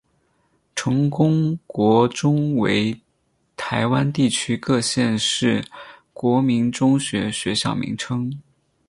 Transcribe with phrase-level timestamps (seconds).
[0.75, 2.99] 成功国中为
[3.55, 5.63] 台湾地区各县市
[6.11, 8.35] 国民中学学校名称。